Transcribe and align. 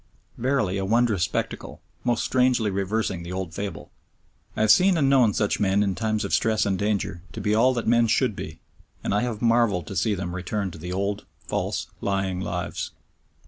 Verily 0.35 0.79
a 0.79 0.83
wondrous 0.83 1.21
spectacle, 1.21 1.79
most 2.03 2.23
strangely 2.25 2.71
reversing 2.71 3.21
the 3.21 3.31
old 3.31 3.53
fable! 3.53 3.91
I 4.57 4.61
have 4.61 4.71
seen 4.71 4.97
and 4.97 5.07
known 5.11 5.31
such 5.35 5.59
men 5.59 5.83
in 5.83 5.93
times 5.93 6.25
of 6.25 6.33
stress 6.33 6.65
and 6.65 6.75
danger 6.79 7.21
to 7.33 7.39
be 7.39 7.53
all 7.53 7.71
that 7.75 7.85
men 7.85 8.07
should 8.07 8.35
be, 8.35 8.61
and 9.03 9.13
I 9.13 9.21
have 9.21 9.43
marvelled 9.43 9.85
to 9.85 9.95
see 9.95 10.15
them 10.15 10.33
return 10.33 10.71
to 10.71 10.79
the 10.79 10.91
old 10.91 11.27
false, 11.45 11.85
lying 12.01 12.39
lives. 12.39 12.89